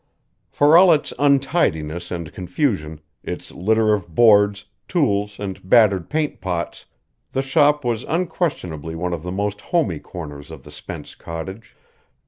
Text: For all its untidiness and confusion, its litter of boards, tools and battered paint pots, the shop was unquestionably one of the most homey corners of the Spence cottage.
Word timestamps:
For 0.49 0.75
all 0.75 0.91
its 0.91 1.13
untidiness 1.19 2.09
and 2.09 2.33
confusion, 2.33 3.01
its 3.21 3.51
litter 3.51 3.93
of 3.93 4.15
boards, 4.15 4.65
tools 4.87 5.37
and 5.39 5.69
battered 5.69 6.09
paint 6.09 6.41
pots, 6.41 6.87
the 7.33 7.43
shop 7.43 7.85
was 7.85 8.01
unquestionably 8.05 8.95
one 8.95 9.13
of 9.13 9.21
the 9.21 9.31
most 9.31 9.61
homey 9.61 9.99
corners 9.99 10.49
of 10.49 10.63
the 10.63 10.71
Spence 10.71 11.13
cottage. 11.13 11.75